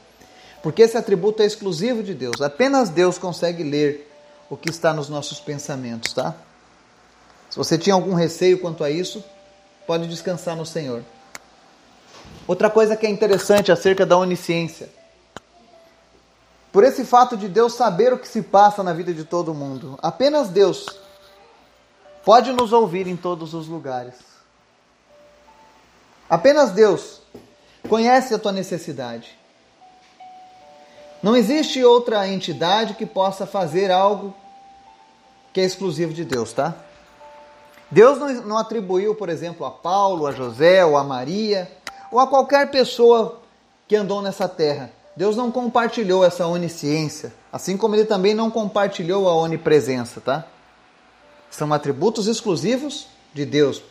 Porque 0.66 0.82
esse 0.82 0.96
atributo 0.96 1.44
é 1.44 1.46
exclusivo 1.46 2.02
de 2.02 2.12
Deus. 2.12 2.42
Apenas 2.42 2.88
Deus 2.88 3.18
consegue 3.18 3.62
ler 3.62 4.12
o 4.50 4.56
que 4.56 4.68
está 4.68 4.92
nos 4.92 5.08
nossos 5.08 5.38
pensamentos, 5.38 6.12
tá? 6.12 6.34
Se 7.48 7.56
você 7.56 7.78
tinha 7.78 7.94
algum 7.94 8.14
receio 8.14 8.58
quanto 8.58 8.82
a 8.82 8.90
isso, 8.90 9.24
pode 9.86 10.08
descansar 10.08 10.56
no 10.56 10.66
Senhor. 10.66 11.04
Outra 12.48 12.68
coisa 12.68 12.96
que 12.96 13.06
é 13.06 13.08
interessante 13.08 13.70
acerca 13.70 14.04
da 14.04 14.16
onisciência. 14.16 14.88
Por 16.72 16.82
esse 16.82 17.04
fato 17.04 17.36
de 17.36 17.48
Deus 17.48 17.74
saber 17.74 18.12
o 18.12 18.18
que 18.18 18.26
se 18.26 18.42
passa 18.42 18.82
na 18.82 18.92
vida 18.92 19.14
de 19.14 19.22
todo 19.22 19.54
mundo, 19.54 19.96
apenas 20.02 20.48
Deus 20.48 20.84
pode 22.24 22.50
nos 22.52 22.72
ouvir 22.72 23.06
em 23.06 23.16
todos 23.16 23.54
os 23.54 23.68
lugares. 23.68 24.16
Apenas 26.28 26.72
Deus 26.72 27.20
conhece 27.88 28.34
a 28.34 28.38
tua 28.40 28.50
necessidade. 28.50 29.45
Não 31.22 31.36
existe 31.36 31.82
outra 31.82 32.28
entidade 32.28 32.94
que 32.94 33.06
possa 33.06 33.46
fazer 33.46 33.90
algo 33.90 34.34
que 35.52 35.60
é 35.60 35.64
exclusivo 35.64 36.12
de 36.12 36.24
Deus, 36.24 36.52
tá? 36.52 36.74
Deus 37.90 38.18
não, 38.44 38.58
atribuiu, 38.58 39.14
por 39.14 39.28
exemplo, 39.28 39.64
a 39.64 39.70
Paulo, 39.70 40.26
a 40.26 40.32
José 40.32 40.84
ou 40.84 40.96
a 40.96 41.04
Maria, 41.04 41.70
ou 42.10 42.18
a 42.18 42.26
qualquer 42.26 42.70
pessoa 42.70 43.40
que 43.86 43.96
andou 43.96 44.20
nessa 44.20 44.48
terra. 44.48 44.90
Deus 45.16 45.36
não 45.36 45.50
compartilhou 45.50 46.24
essa 46.24 46.46
onisciência, 46.46 47.32
assim 47.50 47.76
como 47.76 47.94
ele 47.94 48.04
também 48.04 48.34
não 48.34 48.50
compartilhou 48.50 49.28
a 49.28 49.34
onipresença, 49.34 50.20
tá? 50.20 50.44
São 51.50 51.72
atributos 51.72 52.26
exclusivos 52.26 53.06
de 53.32 53.46
Deus. 53.46 53.82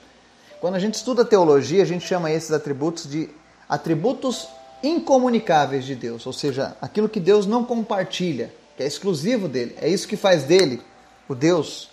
Quando 0.62 0.76
a 0.76 0.80
gente 0.80 0.96
estuda 0.96 1.26
teologia, 1.26 1.82
a 1.82 1.86
gente 1.86 2.06
chama 2.06 2.30
esses 2.30 2.52
atributos 2.52 3.10
de 3.10 3.30
atributos 3.68 4.48
incomunicáveis 4.86 5.86
de 5.86 5.96
Deus, 5.96 6.26
ou 6.26 6.34
seja, 6.34 6.76
aquilo 6.82 7.10
que 7.10 7.20
Deus 7.20 7.46
não 7.46 7.64
compartilha, 7.64 8.54
que 8.78 8.84
é 8.84 8.86
exclusivo 8.86 9.48
dele. 9.48 9.76
É 9.82 9.90
isso 9.90 10.08
que 10.08 10.16
faz 10.16 10.44
dele 10.44 10.82
o 11.28 11.34
Deus 11.34 11.90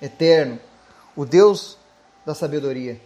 eterno, 0.00 0.58
o 1.16 1.24
Deus 1.24 1.76
da 2.24 2.34
sabedoria. 2.34 3.00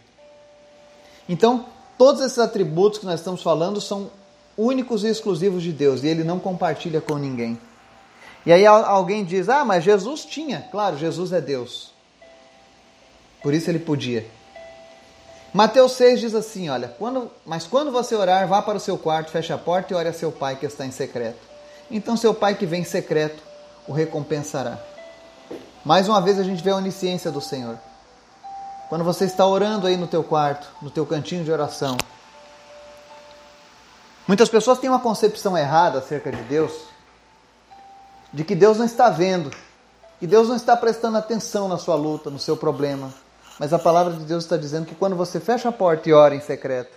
Então, 1.29 1.67
todos 1.97 2.23
esses 2.23 2.39
atributos 2.39 2.99
que 2.99 3.07
nós 3.07 3.21
estamos 3.21 3.43
falando 3.43 3.81
são 3.81 4.11
únicos 4.57 5.05
e 5.05 5.09
exclusivos 5.09 5.63
de 5.63 5.73
Deus 5.73 6.03
e 6.03 6.09
ele 6.09 6.25
não 6.25 6.39
compartilha 6.39 7.01
com 7.01 7.17
ninguém. 7.17 7.59
E 8.45 8.53
aí 8.53 8.67
alguém 8.67 9.25
diz: 9.25 9.49
Ah, 9.49 9.65
mas 9.65 9.85
Jesus 9.85 10.25
tinha. 10.25 10.67
Claro, 10.71 10.97
Jesus 10.97 11.33
é 11.33 11.41
Deus. 11.41 11.93
Por 13.43 13.55
isso 13.55 13.71
ele 13.71 13.79
podia. 13.79 14.27
Mateus 15.53 15.93
6 15.93 16.21
diz 16.21 16.35
assim: 16.35 16.69
Olha, 16.69 16.89
quando, 16.99 17.31
mas 17.45 17.67
quando 17.67 17.91
você 17.91 18.15
orar, 18.15 18.47
vá 18.47 18.61
para 18.61 18.77
o 18.77 18.81
seu 18.81 18.99
quarto, 18.99 19.31
feche 19.31 19.53
a 19.53 19.59
porta 19.59 19.93
e 19.93 19.97
ore 19.97 20.09
a 20.09 20.13
seu 20.13 20.31
pai 20.31 20.57
que 20.57 20.67
está 20.67 20.85
em 20.85 20.91
secreto. 20.91 21.39
Então 21.91 22.17
seu 22.17 22.35
pai 22.35 22.55
que 22.55 22.67
vem 22.67 22.83
em 22.83 22.85
secreto 22.85 23.43
o 23.87 23.93
recompensará. 23.93 24.79
Mais 25.85 26.07
uma 26.07 26.21
vez 26.21 26.39
a 26.39 26.43
gente 26.43 26.63
vê 26.63 26.71
a 26.71 26.77
onisciência 26.77 27.31
do 27.31 27.41
Senhor. 27.41 27.79
Quando 28.89 29.05
você 29.05 29.25
está 29.25 29.47
orando 29.47 29.87
aí 29.87 29.97
no 29.97 30.07
teu 30.07 30.23
quarto, 30.23 30.69
no 30.83 30.91
teu 30.91 31.07
cantinho 31.07 31.45
de 31.45 31.51
oração. 31.51 31.97
Muitas 34.27 34.51
pessoas 34.51 34.79
têm 34.79 34.91
uma 34.91 35.01
concepção 35.01 35.57
errada 35.57 35.99
acerca 36.01 36.31
de 36.31 36.43
Deus, 36.43 36.73
de 38.31 38.45
que 38.45 38.55
Deus 38.55 38.77
não 38.77 38.85
está 38.85 39.09
vendo, 39.09 39.51
que 40.21 40.27
Deus 40.27 40.49
não 40.49 40.57
está 40.57 40.77
prestando 40.77 41.17
atenção 41.17 41.69
na 41.69 41.79
sua 41.79 41.95
luta, 41.95 42.29
no 42.29 42.39
seu 42.39 42.55
problema. 42.55 43.11
Mas 43.59 43.73
a 43.73 43.79
palavra 43.79 44.13
de 44.13 44.25
Deus 44.25 44.45
está 44.45 44.57
dizendo 44.57 44.87
que 44.87 44.95
quando 44.95 45.17
você 45.17 45.41
fecha 45.41 45.69
a 45.69 45.73
porta 45.73 46.09
e 46.09 46.13
ora 46.13 46.35
em 46.35 46.41
secreto, 46.41 46.97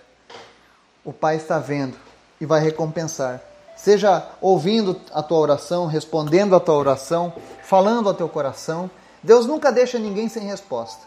o 1.04 1.12
Pai 1.12 1.36
está 1.36 1.58
vendo 1.58 1.96
e 2.40 2.46
vai 2.46 2.60
recompensar. 2.60 3.40
Seja 3.76 4.28
ouvindo 4.40 5.00
a 5.12 5.22
tua 5.22 5.38
oração, 5.38 5.86
respondendo 5.86 6.54
a 6.54 6.60
tua 6.60 6.76
oração, 6.76 7.32
falando 7.64 8.08
ao 8.08 8.14
teu 8.14 8.28
coração. 8.28 8.88
Deus 9.22 9.46
nunca 9.46 9.72
deixa 9.72 9.98
ninguém 9.98 10.28
sem 10.28 10.44
resposta. 10.44 11.02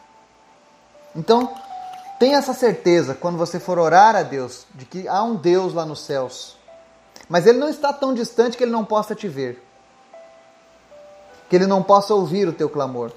Então, 1.16 1.54
tenha 2.20 2.38
essa 2.38 2.54
certeza 2.54 3.14
quando 3.14 3.38
você 3.38 3.60
for 3.60 3.80
orar 3.80 4.16
a 4.16 4.24
Deus, 4.24 4.66
de 4.74 4.86
que 4.86 5.08
há 5.08 5.24
um 5.24 5.36
Deus 5.36 5.74
lá 5.74 5.86
nos 5.86 6.02
céus. 6.02 6.58
Mas 7.30 7.48
ele 7.48 7.58
não 7.58 7.70
está 7.70 7.94
tão 7.94 8.14
distante 8.14 8.58
que 8.58 8.64
ele 8.64 8.72
não 8.72 8.84
possa 8.84 9.16
te 9.16 9.28
ver. 9.28 9.64
Que 11.50 11.56
ele 11.56 11.68
não 11.68 11.82
possa 11.82 12.14
ouvir 12.14 12.48
o 12.48 12.54
teu 12.54 12.70
clamor. 12.70 13.12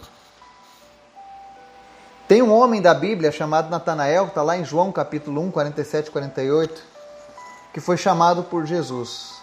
Tem 2.29 2.43
um 2.43 2.53
homem 2.53 2.83
da 2.83 2.93
Bíblia 2.93 3.33
chamado 3.33 3.71
Natanael, 3.71 4.25
que 4.25 4.33
está 4.33 4.43
lá 4.43 4.55
em 4.55 4.63
João 4.63 4.93
capítulo 4.93 5.41
1, 5.41 5.51
47 5.51 6.09
e 6.09 6.11
48, 6.11 6.83
que 7.73 7.81
foi 7.81 7.97
chamado 7.97 8.43
por 8.43 8.67
Jesus. 8.67 9.41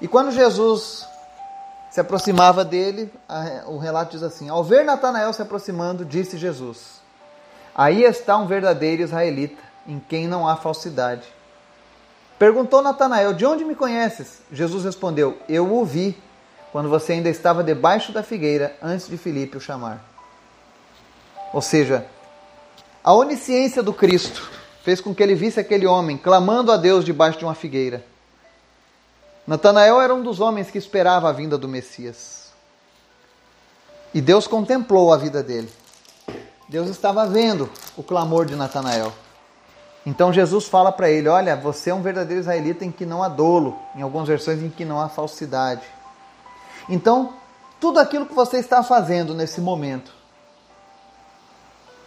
E 0.00 0.08
quando 0.08 0.30
Jesus 0.30 1.06
se 1.90 2.00
aproximava 2.00 2.64
dele, 2.64 3.12
o 3.66 3.76
relato 3.76 4.12
diz 4.12 4.22
assim: 4.22 4.48
Ao 4.48 4.64
ver 4.64 4.82
Natanael 4.82 5.30
se 5.34 5.42
aproximando, 5.42 6.06
disse 6.06 6.38
Jesus: 6.38 7.02
Aí 7.74 8.02
está 8.02 8.38
um 8.38 8.46
verdadeiro 8.46 9.02
israelita, 9.02 9.62
em 9.86 9.98
quem 9.98 10.26
não 10.26 10.48
há 10.48 10.56
falsidade. 10.56 11.28
Perguntou 12.38 12.80
Natanael: 12.80 13.34
De 13.34 13.44
onde 13.44 13.62
me 13.62 13.74
conheces? 13.74 14.40
Jesus 14.50 14.86
respondeu: 14.86 15.36
Eu 15.46 15.70
o 15.70 15.84
vi 15.84 16.18
quando 16.72 16.88
você 16.88 17.12
ainda 17.12 17.28
estava 17.28 17.62
debaixo 17.62 18.10
da 18.10 18.22
figueira, 18.22 18.74
antes 18.82 19.06
de 19.06 19.18
Filipe 19.18 19.58
o 19.58 19.60
chamar. 19.60 20.17
Ou 21.52 21.62
seja, 21.62 22.06
a 23.02 23.12
onisciência 23.12 23.82
do 23.82 23.92
Cristo 23.92 24.50
fez 24.82 25.00
com 25.00 25.14
que 25.14 25.22
ele 25.22 25.34
visse 25.34 25.58
aquele 25.58 25.86
homem 25.86 26.16
clamando 26.16 26.70
a 26.70 26.76
Deus 26.76 27.04
debaixo 27.04 27.38
de 27.38 27.44
uma 27.44 27.54
figueira. 27.54 28.04
Natanael 29.46 30.00
era 30.00 30.14
um 30.14 30.22
dos 30.22 30.40
homens 30.40 30.70
que 30.70 30.76
esperava 30.76 31.28
a 31.28 31.32
vinda 31.32 31.56
do 31.56 31.68
Messias. 31.68 32.52
E 34.12 34.20
Deus 34.20 34.46
contemplou 34.46 35.12
a 35.12 35.16
vida 35.16 35.42
dele. 35.42 35.72
Deus 36.68 36.88
estava 36.88 37.26
vendo 37.26 37.70
o 37.96 38.02
clamor 38.02 38.44
de 38.44 38.54
Natanael. 38.54 39.12
Então 40.04 40.32
Jesus 40.32 40.66
fala 40.66 40.92
para 40.92 41.10
ele: 41.10 41.28
Olha, 41.28 41.56
você 41.56 41.90
é 41.90 41.94
um 41.94 42.02
verdadeiro 42.02 42.40
israelita 42.40 42.84
em 42.84 42.90
que 42.90 43.06
não 43.06 43.22
há 43.22 43.28
dolo, 43.28 43.78
em 43.94 44.02
algumas 44.02 44.28
versões 44.28 44.62
em 44.62 44.68
que 44.68 44.84
não 44.84 45.00
há 45.00 45.08
falsidade. 45.08 45.82
Então, 46.88 47.34
tudo 47.80 47.98
aquilo 48.00 48.26
que 48.26 48.34
você 48.34 48.58
está 48.58 48.82
fazendo 48.82 49.34
nesse 49.34 49.60
momento 49.60 50.17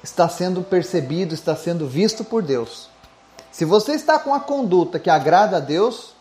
está 0.03 0.27
sendo 0.27 0.61
percebido, 0.63 1.33
está 1.33 1.55
sendo 1.55 1.87
visto 1.87 2.23
por 2.23 2.41
Deus. 2.41 2.89
Se 3.51 3.65
você 3.65 3.93
está 3.93 4.17
com 4.17 4.33
a 4.33 4.39
conduta 4.39 4.99
que 4.99 5.09
agrada 5.09 5.57
a 5.57 5.59
Deus, 5.59 6.13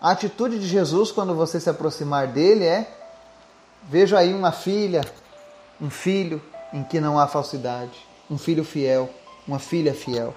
a 0.00 0.10
atitude 0.10 0.58
de 0.58 0.66
Jesus 0.66 1.12
quando 1.12 1.34
você 1.34 1.60
se 1.60 1.70
aproximar 1.70 2.26
dele 2.26 2.64
é: 2.64 2.90
vejo 3.84 4.16
aí 4.16 4.32
uma 4.34 4.50
filha, 4.50 5.02
um 5.80 5.90
filho, 5.90 6.42
em 6.72 6.82
que 6.82 7.00
não 7.00 7.18
há 7.18 7.28
falsidade, 7.28 8.06
um 8.30 8.38
filho 8.38 8.64
fiel, 8.64 9.10
uma 9.46 9.58
filha 9.58 9.94
fiel. 9.94 10.34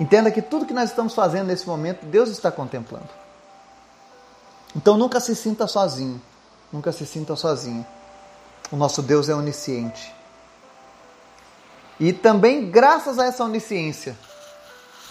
Entenda 0.00 0.30
que 0.30 0.40
tudo 0.40 0.64
que 0.64 0.72
nós 0.72 0.90
estamos 0.90 1.14
fazendo 1.14 1.48
nesse 1.48 1.66
momento, 1.66 2.06
Deus 2.06 2.30
está 2.30 2.50
contemplando. 2.50 3.08
Então 4.74 4.96
nunca 4.96 5.20
se 5.20 5.34
sinta 5.34 5.66
sozinho, 5.66 6.20
nunca 6.72 6.92
se 6.92 7.04
sinta 7.04 7.34
sozinho. 7.36 7.84
O 8.70 8.76
nosso 8.76 9.02
Deus 9.02 9.28
é 9.28 9.34
onisciente. 9.34 10.17
E 12.00 12.12
também, 12.12 12.70
graças 12.70 13.18
a 13.18 13.26
essa 13.26 13.44
onisciência, 13.44 14.16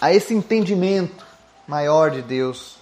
a 0.00 0.12
esse 0.12 0.34
entendimento 0.34 1.26
maior 1.66 2.10
de 2.10 2.22
Deus, 2.22 2.76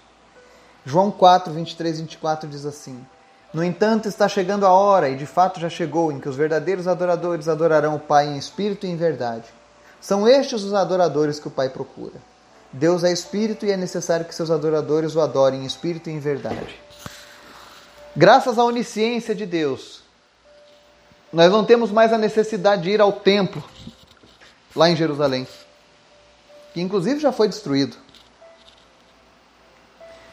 João 0.84 1.10
4, 1.10 1.52
23 1.52 1.98
e 1.98 2.02
24 2.02 2.48
diz 2.48 2.64
assim: 2.64 3.04
no 3.56 3.64
entanto, 3.64 4.06
está 4.06 4.28
chegando 4.28 4.66
a 4.66 4.70
hora, 4.70 5.08
e 5.08 5.16
de 5.16 5.24
fato 5.24 5.58
já 5.58 5.70
chegou, 5.70 6.12
em 6.12 6.20
que 6.20 6.28
os 6.28 6.36
verdadeiros 6.36 6.86
adoradores 6.86 7.48
adorarão 7.48 7.94
o 7.94 7.98
Pai 7.98 8.26
em 8.26 8.36
espírito 8.36 8.84
e 8.84 8.90
em 8.90 8.96
verdade. 8.96 9.46
São 9.98 10.28
estes 10.28 10.62
os 10.62 10.74
adoradores 10.74 11.40
que 11.40 11.48
o 11.48 11.50
Pai 11.50 11.70
procura. 11.70 12.14
Deus 12.70 13.02
é 13.02 13.10
espírito 13.10 13.64
e 13.64 13.70
é 13.70 13.76
necessário 13.78 14.26
que 14.26 14.34
seus 14.34 14.50
adoradores 14.50 15.14
o 15.14 15.22
adorem 15.22 15.62
em 15.62 15.64
espírito 15.64 16.10
e 16.10 16.12
em 16.12 16.18
verdade. 16.18 16.78
Graças 18.14 18.58
à 18.58 18.64
onisciência 18.64 19.34
de 19.34 19.46
Deus, 19.46 20.02
nós 21.32 21.50
não 21.50 21.64
temos 21.64 21.90
mais 21.90 22.12
a 22.12 22.18
necessidade 22.18 22.82
de 22.82 22.90
ir 22.90 23.00
ao 23.00 23.12
templo 23.12 23.64
lá 24.76 24.88
em 24.88 24.94
Jerusalém, 24.94 25.48
que 26.72 26.80
inclusive 26.80 27.18
já 27.18 27.32
foi 27.32 27.48
destruído. 27.48 27.96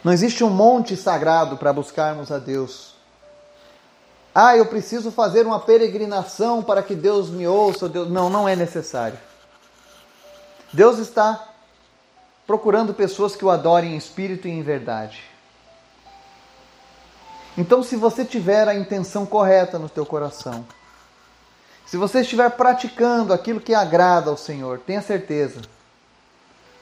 Não 0.04 0.12
existe 0.12 0.44
um 0.44 0.50
monte 0.50 0.98
sagrado 0.98 1.56
para 1.56 1.72
buscarmos 1.72 2.30
a 2.30 2.38
Deus. 2.38 2.94
Ah, 4.36 4.58
eu 4.58 4.66
preciso 4.66 5.12
fazer 5.12 5.46
uma 5.46 5.60
peregrinação 5.60 6.62
para 6.62 6.84
que 6.84 6.94
Deus 6.94 7.30
me 7.30 7.48
ouça. 7.48 7.88
Deus... 7.88 8.10
Não, 8.10 8.30
não 8.30 8.50
é 8.50 8.56
necessário. 8.56 9.18
Deus 10.74 10.98
está 10.98 11.50
procurando 12.46 12.94
pessoas 12.94 13.36
que 13.36 13.46
o 13.46 13.50
adorem 13.50 13.94
em 13.94 13.98
espírito 13.98 14.48
e 14.48 14.52
em 14.52 14.62
verdade. 14.62 15.24
Então, 17.58 17.84
se 17.84 17.96
você 17.96 18.26
tiver 18.26 18.68
a 18.68 18.74
intenção 18.74 19.26
correta 19.26 19.78
no 19.78 19.88
teu 19.88 20.06
coração, 20.06 20.66
se 21.94 21.98
você 21.98 22.22
estiver 22.22 22.50
praticando 22.50 23.32
aquilo 23.32 23.62
que 23.62 23.72
agrada 23.72 24.32
ao 24.32 24.36
Senhor, 24.36 24.80
tenha 24.80 25.00
certeza, 25.00 25.62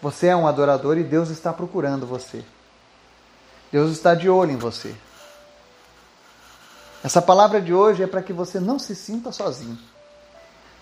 você 0.02 0.28
é 0.28 0.36
um 0.38 0.48
adorador 0.48 0.98
e 0.98 1.04
Deus 1.04 1.28
está 1.30 1.52
procurando 1.52 2.08
você. 2.08 2.46
Deus 3.70 3.92
está 3.92 4.16
de 4.16 4.30
olho 4.30 4.52
em 4.52 4.56
você. 4.56 4.96
Essa 7.04 7.22
palavra 7.22 7.60
de 7.60 7.74
hoje 7.74 8.04
é 8.04 8.08
para 8.08 8.22
que 8.22 8.32
você 8.32 8.58
não 8.58 8.80
se 8.80 8.96
sinta 8.96 9.34
sozinho. 9.34 9.78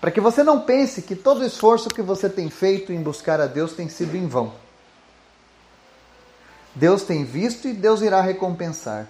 Para 0.00 0.12
que 0.12 0.20
você 0.20 0.44
não 0.44 0.60
pense 0.60 1.02
que 1.02 1.16
todo 1.16 1.40
o 1.40 1.44
esforço 1.44 1.88
que 1.88 2.00
você 2.00 2.28
tem 2.28 2.48
feito 2.48 2.92
em 2.92 3.02
buscar 3.02 3.40
a 3.40 3.48
Deus 3.48 3.72
tem 3.72 3.88
sido 3.88 4.16
em 4.16 4.28
vão. 4.28 4.52
Deus 6.72 7.02
tem 7.02 7.24
visto 7.24 7.66
e 7.66 7.72
Deus 7.72 8.00
irá 8.00 8.20
recompensar. 8.20 9.08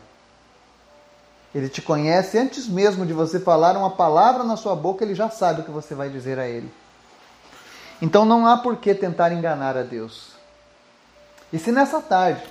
Ele 1.55 1.69
te 1.69 1.83
conhece 1.83 2.39
antes 2.39 2.69
mesmo 2.69 3.05
de 3.05 3.13
você 3.13 3.41
falar 3.41 3.77
uma 3.77 3.91
palavra 3.91 4.45
na 4.45 4.57
sua 4.57 4.77
boca, 4.77 5.05
ele 5.05 5.15
já 5.15 5.29
sabe 5.29 5.61
o 5.61 5.65
que 5.65 5.71
você 5.71 5.95
vai 5.95 6.09
dizer 6.09 6.39
a 6.39 6.47
ele. 6.47 6.73
Então 8.01 8.25
não 8.25 8.47
há 8.47 8.57
por 8.57 8.77
que 8.77 8.95
tentar 8.95 9.33
enganar 9.33 9.77
a 9.77 9.83
Deus. 9.83 10.33
E 11.53 11.59
se 11.59 11.73
nessa 11.73 12.01
tarde 12.01 12.43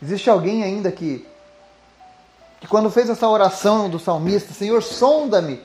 existe 0.00 0.30
alguém 0.30 0.62
ainda 0.62 0.92
que 0.92 1.26
que 2.60 2.66
quando 2.66 2.90
fez 2.90 3.08
essa 3.08 3.28
oração 3.28 3.88
do 3.88 3.98
salmista, 3.98 4.52
Senhor, 4.52 4.82
sonda-me, 4.82 5.62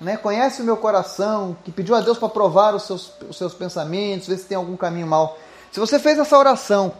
né? 0.00 0.16
conhece 0.16 0.60
o 0.60 0.64
meu 0.64 0.76
coração, 0.76 1.56
que 1.64 1.70
pediu 1.70 1.94
a 1.94 2.00
Deus 2.00 2.18
para 2.18 2.28
provar 2.28 2.74
os 2.74 2.82
seus, 2.82 3.12
os 3.28 3.36
seus 3.36 3.54
pensamentos, 3.54 4.26
ver 4.26 4.36
se 4.38 4.44
tem 4.46 4.56
algum 4.56 4.76
caminho 4.76 5.06
mal. 5.06 5.38
Se 5.70 5.78
você 5.78 5.98
fez 5.98 6.18
essa 6.18 6.36
oração, 6.36 6.92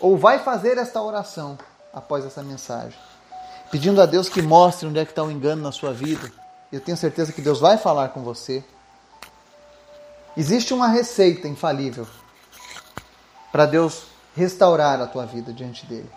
ou 0.00 0.16
vai 0.16 0.38
fazer 0.38 0.78
esta 0.78 1.02
oração 1.02 1.58
após 1.92 2.24
essa 2.24 2.42
mensagem, 2.42 2.96
pedindo 3.70 4.00
a 4.00 4.06
Deus 4.06 4.28
que 4.28 4.42
mostre 4.42 4.86
onde 4.86 4.98
é 4.98 5.04
que 5.04 5.12
está 5.12 5.22
o 5.22 5.30
engano 5.30 5.62
na 5.62 5.72
sua 5.72 5.92
vida. 5.92 6.30
Eu 6.72 6.80
tenho 6.80 6.96
certeza 6.96 7.32
que 7.32 7.40
Deus 7.40 7.60
vai 7.60 7.76
falar 7.78 8.10
com 8.10 8.22
você. 8.22 8.64
Existe 10.36 10.72
uma 10.72 10.88
receita 10.88 11.48
infalível 11.48 12.06
para 13.50 13.66
Deus 13.66 14.04
restaurar 14.36 15.00
a 15.00 15.06
tua 15.06 15.26
vida 15.26 15.52
diante 15.52 15.84
dele. 15.86 16.10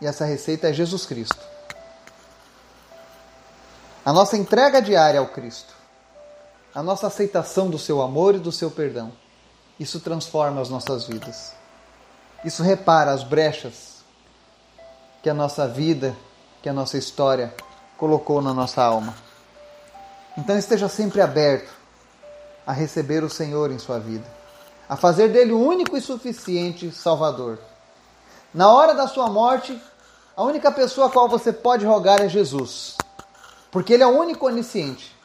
E 0.00 0.06
essa 0.06 0.24
receita 0.24 0.68
é 0.68 0.72
Jesus 0.72 1.06
Cristo. 1.06 1.38
A 4.04 4.12
nossa 4.12 4.36
entrega 4.36 4.80
diária 4.80 5.20
ao 5.20 5.28
Cristo, 5.28 5.74
a 6.74 6.82
nossa 6.82 7.06
aceitação 7.06 7.68
do 7.68 7.78
seu 7.78 8.00
amor 8.00 8.34
e 8.34 8.38
do 8.38 8.50
seu 8.50 8.70
perdão, 8.70 9.12
isso 9.78 10.00
transforma 10.00 10.60
as 10.60 10.70
nossas 10.70 11.06
vidas. 11.06 11.52
Isso 12.44 12.62
repara 12.62 13.12
as 13.12 13.22
brechas 13.22 13.98
que 15.22 15.28
a 15.28 15.34
nossa 15.34 15.68
vida 15.68 16.16
que 16.62 16.68
a 16.68 16.72
nossa 16.72 16.98
história 16.98 17.54
colocou 17.96 18.40
na 18.40 18.54
nossa 18.54 18.82
alma. 18.82 19.14
Então 20.36 20.56
esteja 20.56 20.88
sempre 20.88 21.20
aberto 21.20 21.70
a 22.66 22.72
receber 22.72 23.24
o 23.24 23.30
Senhor 23.30 23.70
em 23.70 23.78
sua 23.78 23.98
vida, 23.98 24.24
a 24.88 24.96
fazer 24.96 25.28
dele 25.28 25.52
o 25.52 25.60
único 25.60 25.96
e 25.96 26.00
suficiente 26.00 26.90
Salvador. 26.92 27.58
Na 28.52 28.72
hora 28.72 28.94
da 28.94 29.08
sua 29.08 29.28
morte, 29.28 29.80
a 30.36 30.42
única 30.42 30.70
pessoa 30.70 31.08
a 31.08 31.10
qual 31.10 31.28
você 31.28 31.52
pode 31.52 31.84
rogar 31.84 32.20
é 32.20 32.28
Jesus, 32.28 32.96
porque 33.70 33.92
ele 33.92 34.02
é 34.02 34.06
o 34.06 34.18
único 34.18 34.46
onisciente. 34.46 35.16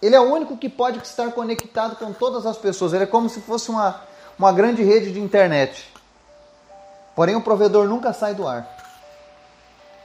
Ele 0.00 0.14
é 0.14 0.20
o 0.20 0.32
único 0.32 0.56
que 0.56 0.68
pode 0.68 0.98
estar 0.98 1.32
conectado 1.32 1.96
com 1.96 2.12
todas 2.12 2.46
as 2.46 2.56
pessoas. 2.56 2.92
Ele 2.92 3.04
é 3.04 3.06
como 3.06 3.28
se 3.28 3.40
fosse 3.40 3.68
uma, 3.68 4.00
uma 4.38 4.52
grande 4.52 4.82
rede 4.82 5.12
de 5.12 5.20
internet. 5.20 5.92
Porém, 7.16 7.34
o 7.34 7.42
provedor 7.42 7.88
nunca 7.88 8.12
sai 8.12 8.32
do 8.32 8.46
ar. 8.46 8.77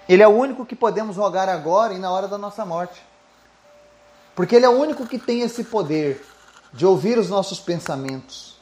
Ele 0.07 0.21
é 0.21 0.27
o 0.27 0.31
único 0.31 0.65
que 0.65 0.75
podemos 0.75 1.15
rogar 1.15 1.47
agora 1.47 1.93
e 1.93 1.99
na 1.99 2.11
hora 2.11 2.27
da 2.27 2.37
nossa 2.37 2.65
morte. 2.65 3.01
Porque 4.35 4.55
Ele 4.55 4.65
é 4.65 4.69
o 4.69 4.79
único 4.79 5.07
que 5.07 5.17
tem 5.17 5.41
esse 5.41 5.63
poder 5.63 6.25
de 6.73 6.85
ouvir 6.85 7.17
os 7.17 7.29
nossos 7.29 7.59
pensamentos, 7.59 8.57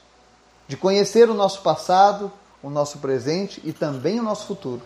de 0.68 0.76
conhecer 0.76 1.30
o 1.30 1.34
nosso 1.34 1.62
passado, 1.62 2.32
o 2.62 2.70
nosso 2.70 3.00
presente 3.00 3.62
e 3.64 3.74
também 3.74 4.20
o 4.20 4.24
nosso 4.24 4.46
futuro. 4.46 4.82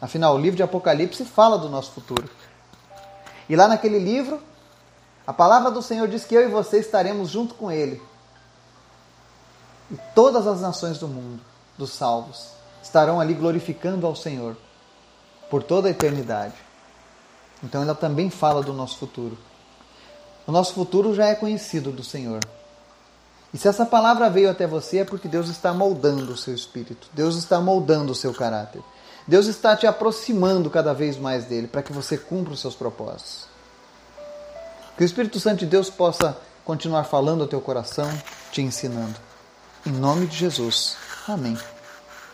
Afinal, 0.00 0.34
o 0.34 0.38
livro 0.38 0.56
de 0.56 0.62
Apocalipse 0.62 1.24
fala 1.24 1.58
do 1.58 1.68
nosso 1.68 1.92
futuro. 1.92 2.28
E 3.48 3.54
lá 3.54 3.68
naquele 3.68 3.98
livro, 3.98 4.42
a 5.26 5.32
palavra 5.32 5.70
do 5.70 5.82
Senhor 5.82 6.08
diz 6.08 6.24
que 6.24 6.34
eu 6.34 6.42
e 6.42 6.50
você 6.50 6.78
estaremos 6.78 7.30
junto 7.30 7.54
com 7.54 7.70
Ele. 7.70 8.02
E 9.90 9.96
todas 10.14 10.46
as 10.46 10.60
nações 10.60 10.98
do 10.98 11.06
mundo, 11.06 11.40
dos 11.78 11.92
salvos, 11.92 12.48
estarão 12.82 13.20
ali 13.20 13.34
glorificando 13.34 14.06
ao 14.06 14.16
Senhor 14.16 14.56
por 15.50 15.62
toda 15.62 15.88
a 15.88 15.90
eternidade. 15.90 16.54
Então 17.62 17.82
ela 17.82 17.94
também 17.94 18.30
fala 18.30 18.62
do 18.62 18.72
nosso 18.72 18.98
futuro. 18.98 19.38
O 20.46 20.52
nosso 20.52 20.74
futuro 20.74 21.14
já 21.14 21.26
é 21.26 21.34
conhecido 21.34 21.90
do 21.90 22.04
Senhor. 22.04 22.40
E 23.52 23.58
se 23.58 23.68
essa 23.68 23.86
palavra 23.86 24.28
veio 24.28 24.50
até 24.50 24.66
você 24.66 24.98
é 24.98 25.04
porque 25.04 25.28
Deus 25.28 25.48
está 25.48 25.72
moldando 25.72 26.32
o 26.32 26.36
seu 26.36 26.54
espírito, 26.54 27.08
Deus 27.12 27.36
está 27.36 27.60
moldando 27.60 28.12
o 28.12 28.14
seu 28.14 28.34
caráter. 28.34 28.82
Deus 29.26 29.46
está 29.46 29.74
te 29.76 29.86
aproximando 29.86 30.68
cada 30.68 30.92
vez 30.92 31.16
mais 31.16 31.44
dele 31.46 31.66
para 31.66 31.82
que 31.82 31.92
você 31.92 32.18
cumpra 32.18 32.52
os 32.52 32.60
seus 32.60 32.74
propósitos. 32.74 33.46
Que 34.96 35.02
o 35.02 35.06
Espírito 35.06 35.40
Santo 35.40 35.60
de 35.60 35.66
Deus 35.66 35.88
possa 35.88 36.36
continuar 36.64 37.04
falando 37.04 37.42
ao 37.42 37.48
teu 37.48 37.60
coração, 37.60 38.10
te 38.52 38.60
ensinando. 38.60 39.14
Em 39.86 39.90
nome 39.90 40.26
de 40.26 40.36
Jesus. 40.36 40.96
Amém. 41.26 41.56